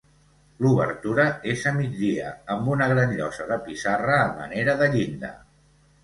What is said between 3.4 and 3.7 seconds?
de